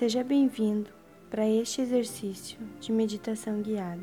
Seja 0.00 0.24
bem-vindo 0.24 0.88
para 1.28 1.46
este 1.46 1.82
exercício 1.82 2.58
de 2.80 2.90
meditação 2.90 3.60
guiada. 3.60 4.00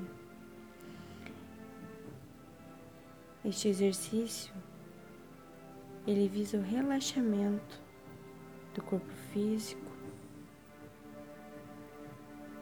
Este 3.44 3.68
exercício 3.68 4.54
ele 6.06 6.28
visa 6.28 6.56
o 6.56 6.62
relaxamento 6.62 7.82
do 8.76 8.84
corpo 8.84 9.12
físico 9.34 9.92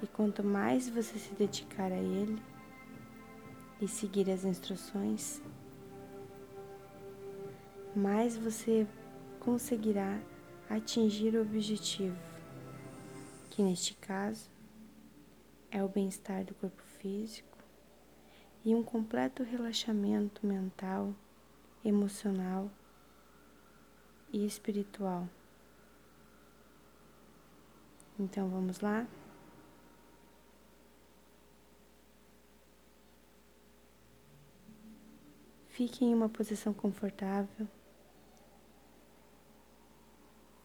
e 0.01 0.07
quanto 0.07 0.41
mais 0.41 0.87
você 0.87 1.19
se 1.19 1.33
dedicar 1.33 1.91
a 1.91 1.97
ele 1.97 2.41
e 3.81 3.87
seguir 3.89 4.31
as 4.31 4.45
instruções, 4.45 5.41
mais 7.93 8.37
você 8.37 8.87
conseguirá 9.41 10.21
atingir 10.69 11.35
o 11.35 11.41
objetivo, 11.41 12.34
que 13.55 13.63
neste 13.63 13.93
caso 13.93 14.49
é 15.71 15.81
o 15.81 15.87
bem-estar 15.87 16.43
do 16.43 16.53
corpo 16.55 16.81
físico 16.99 17.57
e 18.65 18.75
um 18.75 18.83
completo 18.83 19.43
relaxamento 19.43 20.45
mental, 20.45 21.15
emocional 21.81 22.69
e 24.33 24.45
espiritual. 24.45 25.29
Então 28.19 28.49
vamos 28.49 28.81
lá? 28.81 29.07
Fique 35.69 36.03
em 36.03 36.13
uma 36.13 36.27
posição 36.27 36.73
confortável. 36.73 37.65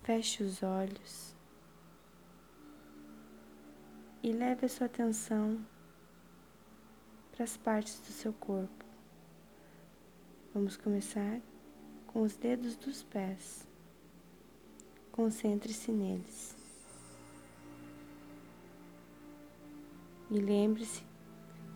Feche 0.02 0.42
os 0.42 0.60
olhos 0.64 1.38
e 4.22 4.32
leve 4.32 4.66
a 4.66 4.68
sua 4.68 4.86
atenção 4.86 5.64
para 7.32 7.44
as 7.44 7.56
partes 7.56 7.98
do 8.00 8.12
seu 8.12 8.32
corpo. 8.32 8.84
Vamos 10.52 10.76
começar 10.76 11.40
com 12.06 12.22
os 12.22 12.36
dedos 12.36 12.76
dos 12.76 13.02
pés. 13.02 13.66
Concentre-se 15.12 15.90
neles. 15.90 16.56
E 20.30 20.38
lembre-se 20.38 21.02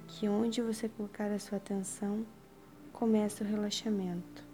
que 0.06 0.29
onde 0.29 0.61
você 0.62 0.89
colocar 0.89 1.31
a 1.31 1.39
sua 1.39 1.58
atenção, 1.58 2.25
começa 2.92 3.42
o 3.42 3.47
relaxamento. 3.47 4.45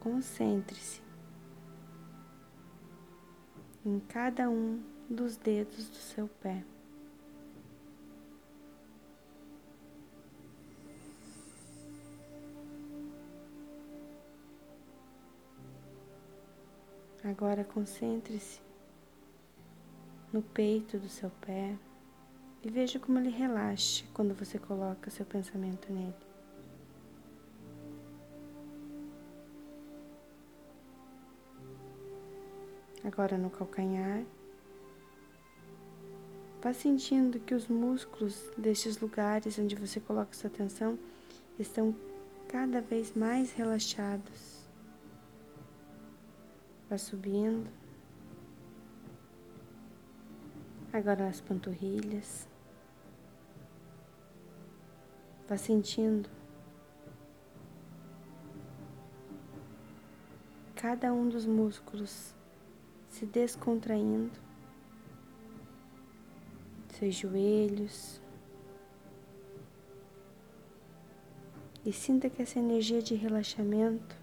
Concentre-se 0.00 1.07
em 3.88 4.00
cada 4.00 4.50
um 4.50 4.82
dos 5.08 5.38
dedos 5.38 5.88
do 5.88 5.96
seu 5.96 6.28
pé. 6.28 6.62
Agora 17.24 17.64
concentre-se 17.64 18.60
no 20.32 20.42
peito 20.42 20.98
do 20.98 21.08
seu 21.08 21.30
pé 21.40 21.74
e 22.62 22.68
veja 22.68 22.98
como 22.98 23.18
ele 23.18 23.30
relaxa 23.30 24.04
quando 24.12 24.34
você 24.34 24.58
coloca 24.58 25.10
seu 25.10 25.24
pensamento 25.24 25.90
nele. 25.90 26.27
Agora 33.04 33.38
no 33.38 33.48
calcanhar, 33.48 34.24
vá 36.60 36.72
sentindo 36.72 37.38
que 37.40 37.54
os 37.54 37.68
músculos 37.68 38.50
destes 38.56 39.00
lugares 39.00 39.58
onde 39.58 39.76
você 39.76 40.00
coloca 40.00 40.34
sua 40.34 40.50
atenção 40.50 40.98
estão 41.58 41.94
cada 42.48 42.80
vez 42.80 43.14
mais 43.14 43.52
relaxados. 43.52 44.68
Vá 46.90 46.98
subindo 46.98 47.70
Agora 50.90 51.26
nas 51.26 51.40
panturrilhas. 51.40 52.48
Vá 55.46 55.56
sentindo 55.56 56.30
cada 60.74 61.12
um 61.12 61.28
dos 61.28 61.44
músculos 61.44 62.34
se 63.18 63.26
descontraindo, 63.26 64.38
seus 66.90 67.16
joelhos. 67.16 68.22
E 71.84 71.92
sinta 71.92 72.30
que 72.30 72.42
essa 72.42 72.60
energia 72.60 73.02
de 73.02 73.16
relaxamento 73.16 74.16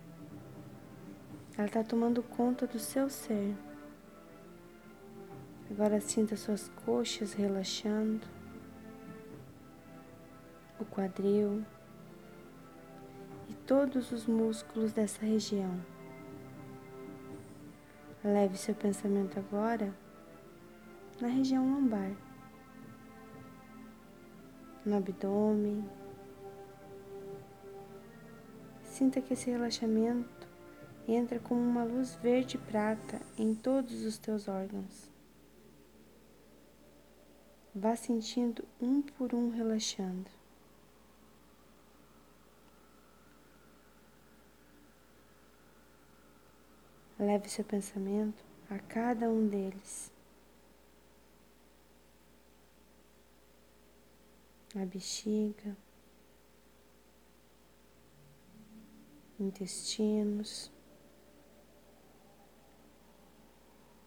ela 1.57 1.67
está 1.67 1.83
tomando 1.83 2.23
conta 2.23 2.65
do 2.65 2.79
seu 2.79 3.09
ser. 3.09 3.53
Agora 5.69 5.99
sinta 5.99 6.37
suas 6.37 6.69
coxas 6.85 7.33
relaxando, 7.33 8.25
o 10.79 10.85
quadril 10.85 11.65
e 13.49 13.53
todos 13.65 14.13
os 14.13 14.25
músculos 14.25 14.93
dessa 14.93 15.25
região. 15.25 15.94
Leve 18.25 18.57
seu 18.57 18.73
pensamento 18.73 19.37
agora 19.37 19.93
na 21.21 21.27
região 21.27 21.63
lombar, 21.63 22.11
no 24.83 24.97
abdômen. 24.97 25.87
Sinta 28.81 29.21
que 29.21 29.33
esse 29.33 29.51
relaxamento 29.51 30.47
entra 31.07 31.37
como 31.37 31.61
uma 31.61 31.83
luz 31.83 32.15
verde 32.15 32.57
prata 32.57 33.21
em 33.37 33.53
todos 33.53 34.03
os 34.03 34.17
teus 34.17 34.47
órgãos. 34.47 35.11
Vá 37.75 37.95
sentindo 37.95 38.65
um 38.81 39.03
por 39.03 39.35
um 39.35 39.51
relaxando. 39.51 40.31
Leve 47.25 47.49
seu 47.49 47.65
pensamento 47.65 48.45
a 48.69 48.77
cada 48.77 49.27
um 49.27 49.47
deles. 49.47 50.13
A 54.75 54.85
bexiga, 54.85 55.75
intestinos, 59.39 60.71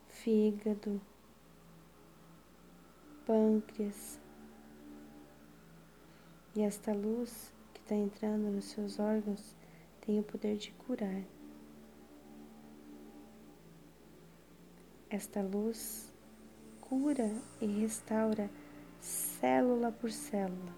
fígado, 0.07 1.01
pâncreas. 3.27 4.21
E 6.55 6.62
esta 6.62 6.93
luz 6.93 7.53
que 7.75 7.81
está 7.81 7.97
entrando 7.97 8.49
nos 8.49 8.67
seus 8.67 9.01
órgãos 9.01 9.57
tem 10.03 10.21
o 10.21 10.23
poder 10.23 10.57
de 10.57 10.71
curar. 10.71 11.38
Esta 15.11 15.41
luz 15.41 16.13
cura 16.83 17.35
e 17.63 17.67
restaura 17.67 18.51
célula 19.01 19.91
por 19.91 20.11
célula. 20.11 20.75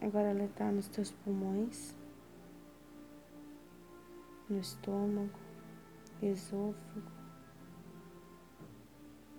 Agora 0.00 0.30
ela 0.30 0.44
está 0.44 0.72
nos 0.72 0.88
teus 0.88 1.12
pulmões, 1.12 1.94
no 4.50 4.58
estômago, 4.58 5.38
esôfago, 6.20 7.12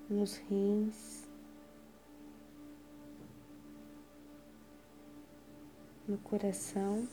nos 0.09 0.37
rins, 0.37 1.27
no 6.07 6.17
coração. 6.19 7.05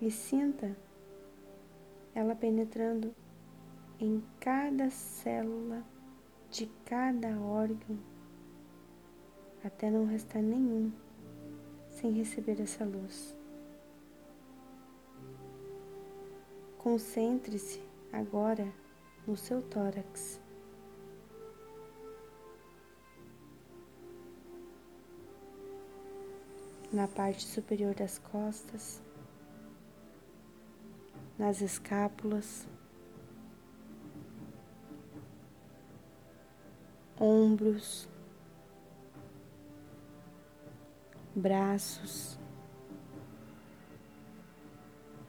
E 0.00 0.10
sinta 0.10 0.74
ela 2.14 2.34
penetrando 2.34 3.14
em 3.98 4.22
cada 4.40 4.88
célula 4.88 5.84
de 6.50 6.66
cada 6.86 7.38
órgão, 7.38 7.98
até 9.62 9.90
não 9.90 10.06
restar 10.06 10.42
nenhum 10.42 10.90
sem 11.90 12.12
receber 12.12 12.60
essa 12.60 12.84
luz. 12.84 13.36
Concentre-se 16.78 17.82
agora 18.10 18.72
no 19.26 19.36
seu 19.36 19.60
tórax. 19.60 20.40
na 26.92 27.06
parte 27.06 27.46
superior 27.46 27.94
das 27.94 28.18
costas, 28.18 29.00
nas 31.40 31.62
escápulas, 31.62 32.68
ombros, 37.18 38.06
braços, 41.34 42.38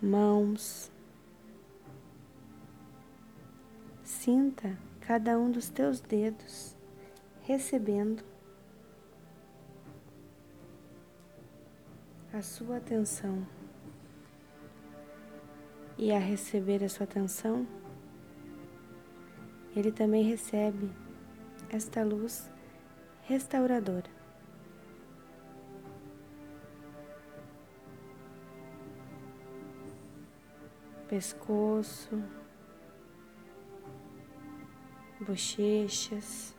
mãos. 0.02 0.92
Sinta 4.04 4.78
cada 5.00 5.40
um 5.40 5.50
dos 5.50 5.70
teus 5.70 6.02
dedos 6.02 6.76
recebendo 7.44 8.22
a 12.34 12.42
sua 12.42 12.76
atenção. 12.76 13.61
E 16.02 16.12
a 16.12 16.18
receber 16.18 16.84
a 16.84 16.90
sua 16.90 17.04
atenção, 17.04 17.68
ele 19.76 19.92
também 19.92 20.24
recebe 20.24 20.90
esta 21.70 22.04
luz 22.04 22.50
restauradora. 23.22 24.10
Pescoço, 31.08 32.24
bochechas, 35.20 36.56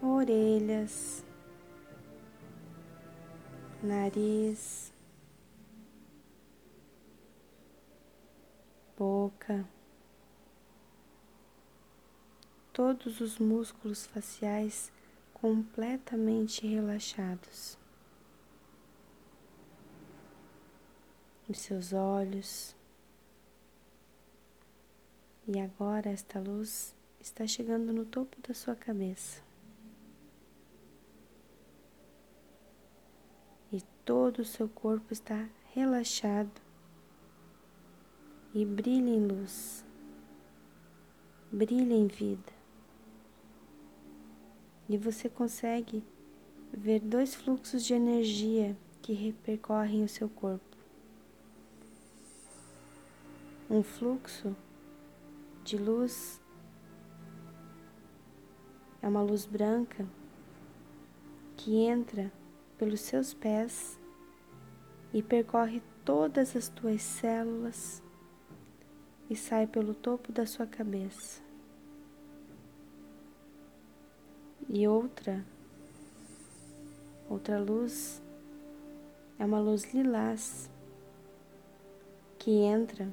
orelhas, 0.00 1.22
nariz, 3.86 4.92
boca, 8.98 9.64
todos 12.72 13.20
os 13.20 13.38
músculos 13.38 14.04
faciais 14.06 14.92
completamente 15.32 16.66
relaxados. 16.66 17.78
Os 21.48 21.58
seus 21.58 21.92
olhos. 21.92 22.74
E 25.46 25.60
agora 25.60 26.10
esta 26.10 26.40
luz 26.40 26.92
está 27.20 27.46
chegando 27.46 27.92
no 27.92 28.04
topo 28.04 28.36
da 28.46 28.52
sua 28.52 28.74
cabeça. 28.74 29.45
Todo 34.06 34.38
o 34.38 34.44
seu 34.44 34.68
corpo 34.68 35.12
está 35.12 35.48
relaxado 35.74 36.62
e 38.54 38.64
brilha 38.64 39.10
em 39.10 39.26
luz, 39.26 39.84
brilha 41.50 41.92
em 41.92 42.06
vida. 42.06 42.52
E 44.88 44.96
você 44.96 45.28
consegue 45.28 46.04
ver 46.72 47.00
dois 47.00 47.34
fluxos 47.34 47.84
de 47.84 47.94
energia 47.94 48.76
que 49.02 49.12
repercorrem 49.12 50.04
o 50.04 50.08
seu 50.08 50.28
corpo. 50.28 50.76
Um 53.68 53.82
fluxo 53.82 54.54
de 55.64 55.76
luz 55.76 56.40
é 59.02 59.08
uma 59.08 59.22
luz 59.22 59.44
branca 59.44 60.06
que 61.56 61.74
entra 61.74 62.32
pelos 62.78 63.00
seus 63.00 63.32
pés 63.34 63.98
e 65.12 65.22
percorre 65.22 65.82
todas 66.04 66.54
as 66.54 66.68
tuas 66.68 67.02
células 67.02 68.02
e 69.28 69.34
sai 69.34 69.66
pelo 69.66 69.94
topo 69.94 70.30
da 70.30 70.46
sua 70.46 70.66
cabeça. 70.66 71.42
E 74.68 74.86
outra, 74.86 75.44
outra 77.28 77.58
luz 77.58 78.22
é 79.38 79.44
uma 79.44 79.60
luz 79.60 79.92
lilás 79.92 80.70
que 82.38 82.50
entra 82.50 83.08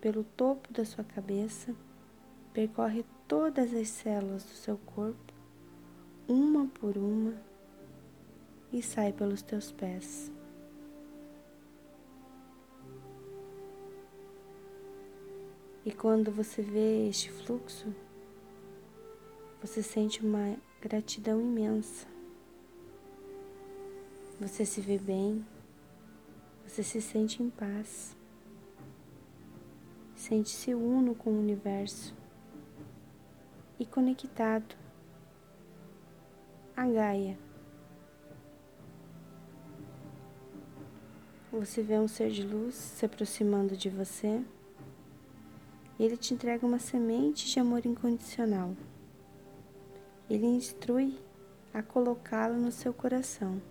pelo 0.00 0.24
topo 0.24 0.72
da 0.72 0.84
sua 0.84 1.04
cabeça, 1.04 1.74
percorre 2.52 3.04
todas 3.26 3.74
as 3.74 3.88
células 3.88 4.44
do 4.44 4.50
seu 4.50 4.78
corpo, 4.78 5.32
uma 6.28 6.66
por 6.66 6.96
uma 6.96 7.34
e 8.76 8.82
sai 8.82 9.10
pelos 9.10 9.40
teus 9.40 9.72
pés. 9.72 10.30
E 15.82 15.90
quando 15.90 16.30
você 16.30 16.60
vê 16.60 17.08
este 17.08 17.30
fluxo, 17.30 17.86
você 19.62 19.82
sente 19.82 20.20
uma 20.22 20.58
gratidão 20.78 21.40
imensa. 21.40 22.06
Você 24.38 24.66
se 24.66 24.82
vê 24.82 24.98
bem, 24.98 25.42
você 26.66 26.82
se 26.82 27.00
sente 27.00 27.42
em 27.42 27.48
paz, 27.48 28.14
sente-se 30.14 30.74
uno 30.74 31.14
com 31.14 31.30
o 31.30 31.38
universo 31.38 32.14
e 33.80 33.86
conectado 33.86 34.76
a 36.76 36.86
Gaia. 36.86 37.45
Você 41.58 41.82
vê 41.82 41.98
um 41.98 42.06
ser 42.06 42.28
de 42.30 42.42
luz 42.42 42.74
se 42.74 43.06
aproximando 43.06 43.78
de 43.78 43.88
você 43.88 44.44
e 45.98 46.04
ele 46.04 46.14
te 46.14 46.34
entrega 46.34 46.66
uma 46.66 46.78
semente 46.78 47.46
de 47.46 47.58
amor 47.58 47.86
incondicional. 47.86 48.76
Ele 50.28 50.44
instrui 50.44 51.18
a 51.72 51.82
colocá-la 51.82 52.54
no 52.54 52.70
seu 52.70 52.92
coração. 52.92 53.62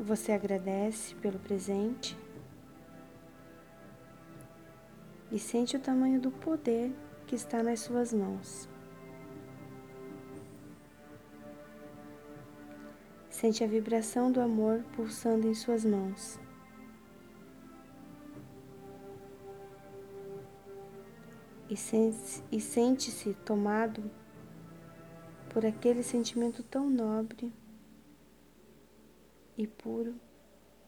Você 0.00 0.32
agradece 0.32 1.14
pelo 1.16 1.38
presente 1.38 2.16
e 5.30 5.38
sente 5.38 5.76
o 5.76 5.80
tamanho 5.80 6.18
do 6.18 6.30
poder 6.30 6.90
que 7.26 7.34
está 7.34 7.62
nas 7.62 7.80
suas 7.80 8.14
mãos. 8.14 8.71
Sente 13.42 13.64
a 13.64 13.66
vibração 13.66 14.30
do 14.30 14.40
amor 14.40 14.84
pulsando 14.94 15.48
em 15.48 15.54
suas 15.54 15.84
mãos. 15.84 16.38
E 21.68 22.60
sente-se 22.60 23.34
tomado 23.44 24.08
por 25.50 25.66
aquele 25.66 26.04
sentimento 26.04 26.62
tão 26.62 26.88
nobre 26.88 27.52
e 29.58 29.66
puro 29.66 30.14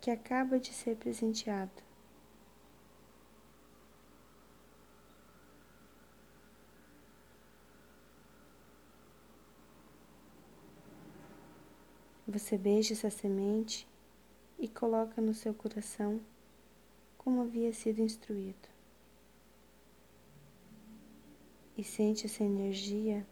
que 0.01 0.09
acaba 0.09 0.61
de 0.61 0.73
ser 0.73 0.95
presenteado. 0.95 1.83
Você 12.35 12.59
beija 12.59 12.95
essa 12.95 13.11
semente 13.11 13.87
e 14.59 14.67
coloca 14.67 15.23
no 15.23 15.33
seu 15.33 15.55
coração 15.55 16.21
como 17.17 17.43
havia 17.43 17.73
sido 17.73 18.01
instruído. 18.01 18.69
E 21.79 21.85
sente 21.85 22.27
essa 22.27 22.43
energia 22.43 23.25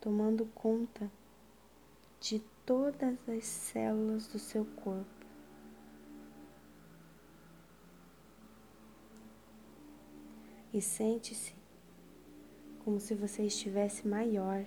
tomando 0.00 0.46
conta 0.54 1.12
de 2.22 2.38
todas 2.64 3.18
as 3.28 3.44
células 3.44 4.26
do 4.28 4.38
seu 4.38 4.64
corpo. 4.64 5.26
E 10.72 10.80
sente-se 10.80 11.54
como 12.82 12.98
se 12.98 13.14
você 13.14 13.42
estivesse 13.42 14.08
maior 14.08 14.64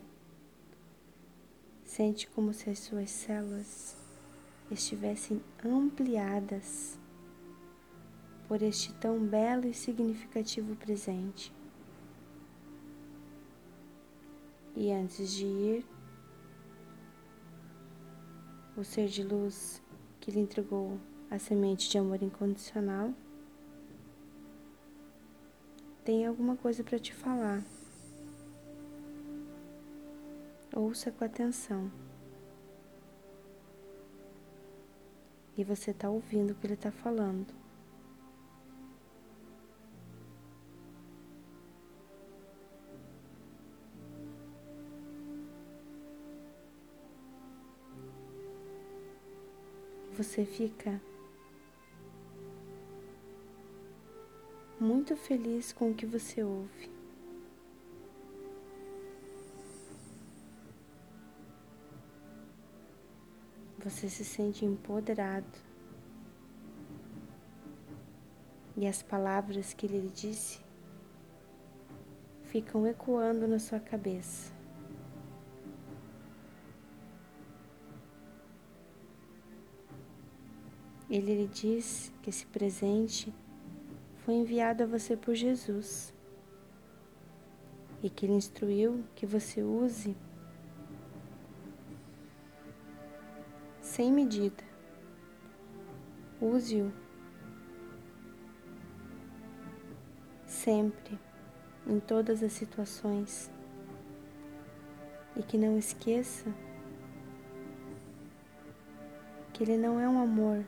Sente 1.89 2.27
como 2.27 2.53
se 2.53 2.69
as 2.69 2.77
suas 2.77 3.09
células 3.09 3.97
estivessem 4.69 5.41
ampliadas 5.65 6.99
por 8.47 8.61
este 8.61 8.93
tão 8.93 9.17
belo 9.17 9.65
e 9.65 9.73
significativo 9.73 10.75
presente. 10.75 11.51
E 14.75 14.91
antes 14.91 15.33
de 15.33 15.45
ir, 15.45 15.85
o 18.77 18.83
ser 18.83 19.07
de 19.07 19.23
luz 19.23 19.81
que 20.21 20.29
lhe 20.29 20.39
entregou 20.39 20.99
a 21.31 21.39
semente 21.39 21.89
de 21.89 21.97
amor 21.97 22.21
incondicional 22.21 23.11
tem 26.05 26.27
alguma 26.27 26.55
coisa 26.55 26.83
para 26.83 26.99
te 26.99 27.15
falar. 27.15 27.63
Ouça 30.75 31.11
com 31.11 31.25
atenção. 31.25 31.91
E 35.57 35.63
você 35.63 35.91
está 35.91 36.09
ouvindo 36.09 36.51
o 36.51 36.55
que 36.55 36.67
ele 36.67 36.75
está 36.75 36.91
falando. 36.91 37.53
Você 50.13 50.45
fica 50.45 51.01
muito 54.79 55.15
feliz 55.15 55.73
com 55.73 55.91
o 55.91 55.93
que 55.95 56.05
você 56.05 56.43
ouve. 56.43 56.98
Você 63.99 64.07
se 64.07 64.23
sente 64.23 64.63
empoderado. 64.63 65.59
E 68.77 68.87
as 68.87 69.03
palavras 69.03 69.73
que 69.73 69.85
ele 69.85 70.09
disse 70.15 70.61
ficam 72.43 72.87
ecoando 72.87 73.45
na 73.45 73.59
sua 73.59 73.77
cabeça. 73.77 74.53
Ele 81.09 81.35
lhe 81.35 81.47
diz 81.47 82.09
que 82.23 82.29
esse 82.29 82.45
presente 82.45 83.33
foi 84.19 84.35
enviado 84.35 84.83
a 84.83 84.87
você 84.87 85.17
por 85.17 85.35
Jesus 85.35 86.13
e 88.01 88.09
que 88.09 88.25
ele 88.25 88.35
instruiu 88.35 89.03
que 89.13 89.25
você 89.25 89.61
use 89.61 90.15
sem 93.99 94.13
medida. 94.13 94.63
Use-o 96.39 96.89
sempre, 100.45 101.19
em 101.85 101.99
todas 101.99 102.41
as 102.41 102.53
situações, 102.53 103.51
e 105.35 105.43
que 105.43 105.57
não 105.57 105.77
esqueça 105.77 106.49
que 109.51 109.63
ele 109.63 109.75
não 109.75 109.99
é 109.99 110.07
um 110.07 110.21
amor 110.21 110.63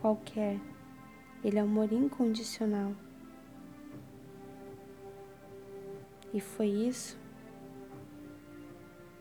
qualquer, 0.00 0.60
ele 1.44 1.56
é 1.56 1.60
amor 1.60 1.92
incondicional. 1.92 2.96
E 6.34 6.40
foi 6.40 6.66
isso 6.66 7.16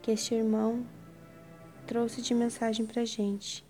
que 0.02 0.10
este 0.10 0.34
irmão 0.34 0.84
trouxe 1.92 2.22
de 2.22 2.34
mensagem 2.34 2.86
para 2.86 3.04
gente. 3.04 3.66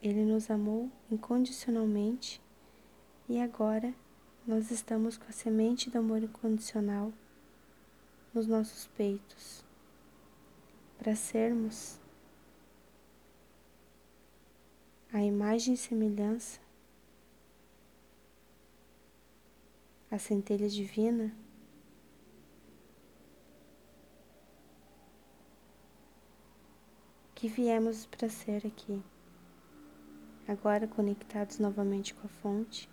Ele 0.00 0.24
nos 0.24 0.50
amou 0.50 0.90
incondicionalmente 1.10 2.40
e 3.28 3.38
agora 3.38 3.94
nós 4.46 4.70
estamos 4.70 5.18
com 5.18 5.28
a 5.28 5.32
semente 5.32 5.90
do 5.90 5.98
amor 5.98 6.22
incondicional 6.22 7.12
nos 8.32 8.46
nossos 8.46 8.86
peitos 8.96 9.62
para 10.96 11.14
sermos 11.14 12.00
a 15.12 15.22
imagem 15.22 15.74
e 15.74 15.76
semelhança, 15.76 16.58
a 20.10 20.18
centelha 20.18 20.70
divina 20.70 21.41
que 27.42 27.48
viemos 27.48 28.06
para 28.06 28.28
ser 28.28 28.64
aqui, 28.64 29.02
agora 30.46 30.86
conectados 30.86 31.58
novamente 31.58 32.14
com 32.14 32.24
a 32.24 32.30
fonte, 32.30 32.88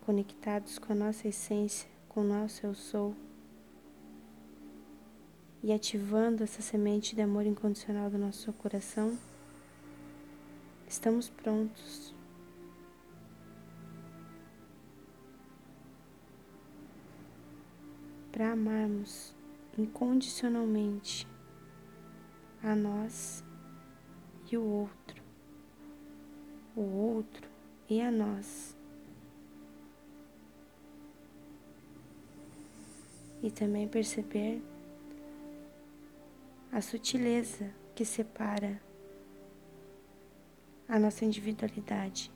conectados 0.00 0.78
com 0.78 0.94
a 0.94 0.96
nossa 0.96 1.28
essência, 1.28 1.86
com 2.08 2.22
o 2.22 2.24
nosso 2.24 2.64
eu 2.64 2.74
sou, 2.74 3.14
e 5.62 5.74
ativando 5.74 6.42
essa 6.42 6.62
semente 6.62 7.14
de 7.14 7.20
amor 7.20 7.44
incondicional 7.44 8.08
do 8.08 8.16
nosso 8.16 8.50
coração, 8.54 9.18
estamos 10.88 11.28
prontos. 11.28 12.14
Para 18.32 18.52
amarmos 18.52 19.34
incondicionalmente 19.76 21.28
a 22.68 22.76
nós 22.76 23.42
e 24.52 24.56
o 24.58 24.62
outro, 24.62 25.22
o 26.76 26.82
outro 26.82 27.48
e 27.88 27.98
a 28.02 28.10
nós. 28.10 28.76
E 33.42 33.50
também 33.50 33.88
perceber 33.88 34.62
a 36.70 36.82
sutileza 36.82 37.72
que 37.94 38.04
separa 38.04 38.78
a 40.86 40.98
nossa 40.98 41.24
individualidade, 41.24 42.30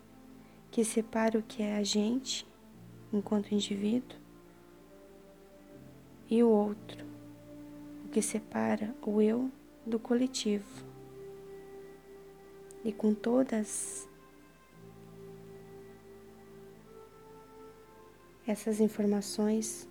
que 0.70 0.82
separa 0.82 1.38
o 1.38 1.42
que 1.42 1.62
é 1.62 1.76
a 1.76 1.82
gente 1.82 2.46
enquanto 3.12 3.52
indivíduo 3.52 4.18
e 6.30 6.42
o 6.42 6.48
outro, 6.48 7.04
o 8.06 8.08
que 8.08 8.22
separa 8.22 8.94
o 9.02 9.20
eu 9.20 9.50
do 9.86 9.98
coletivo. 9.98 10.64
E 12.84 12.92
com 12.92 13.14
todas 13.14 14.08
essas 18.46 18.80
informações 18.80 19.88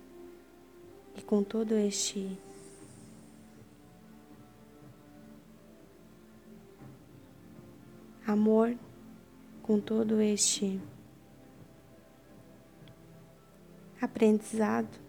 e 1.16 1.22
com 1.22 1.42
todo 1.42 1.74
este 1.74 2.38
amor, 8.26 8.76
com 9.62 9.80
todo 9.80 10.20
este 10.20 10.80
aprendizado, 14.00 15.01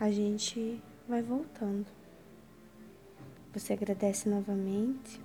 a 0.00 0.10
gente 0.10 0.82
vai 1.06 1.20
voltando. 1.20 1.86
Você 3.52 3.74
agradece 3.74 4.30
novamente 4.30 5.20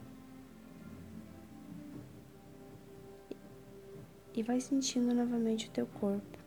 e 4.34 4.44
vai 4.44 4.60
sentindo 4.60 5.14
novamente 5.14 5.70
o 5.70 5.72
teu 5.72 5.88
corpo. 5.88 6.38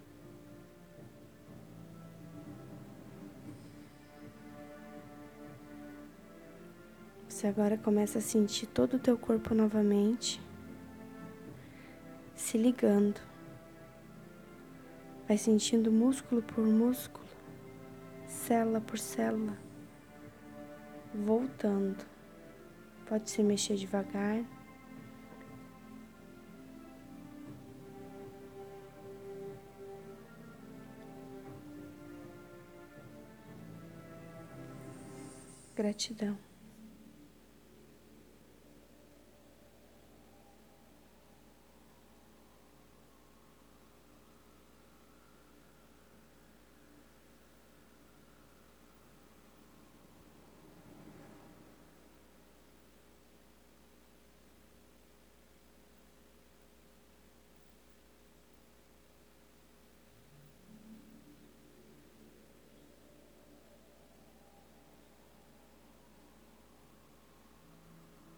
Você 7.26 7.46
agora 7.46 7.78
começa 7.78 8.18
a 8.18 8.22
sentir 8.22 8.66
todo 8.66 8.96
o 8.96 8.98
teu 8.98 9.16
corpo 9.16 9.54
novamente 9.54 10.38
se 12.34 12.58
ligando. 12.58 13.20
Vai 15.26 15.38
sentindo 15.38 15.90
músculo 15.90 16.42
por 16.42 16.66
músculo 16.66 17.27
célula 18.48 18.80
por 18.80 18.98
célula, 18.98 19.58
voltando. 21.14 22.02
Pode 23.06 23.28
se 23.28 23.42
mexer 23.42 23.76
devagar. 23.76 24.42
Gratidão. 35.76 36.47